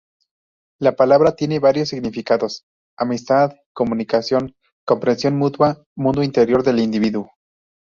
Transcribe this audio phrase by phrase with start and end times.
[0.79, 2.63] La palabra tiene varios significados:
[2.97, 7.29] amistad, comunicación, comprensión mutua, mundo interior del individuo.